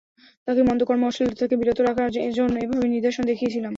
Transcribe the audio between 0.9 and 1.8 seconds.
ও অশ্লীলতা থেকে বিরত